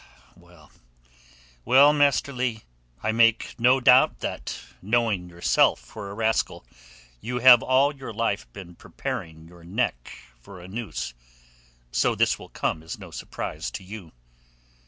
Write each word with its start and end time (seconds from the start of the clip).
"Well, 0.35 0.71
well, 1.63 1.93
Master 1.93 2.33
Leigh, 2.33 2.63
I 3.03 3.11
make 3.11 3.53
no 3.59 3.79
doubt 3.79 4.21
that 4.21 4.59
knowing 4.81 5.29
yourself 5.29 5.79
for 5.79 6.09
a 6.09 6.15
rascal 6.15 6.65
you 7.19 7.37
have 7.37 7.61
all 7.61 7.95
your 7.95 8.11
life 8.11 8.51
been 8.51 8.73
preparing 8.73 9.47
your 9.47 9.63
neck 9.63 10.11
for 10.41 10.59
a 10.59 10.67
noose; 10.67 11.13
so 11.91 12.15
this 12.15 12.39
will 12.39 12.49
come 12.49 12.81
as 12.81 12.97
no 12.97 13.11
surprise 13.11 13.69
to 13.69 13.83
you." 13.83 14.11